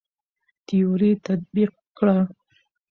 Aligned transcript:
تيوري 0.67 1.11
تطبيق 1.25 1.71
کړه. 1.97 2.17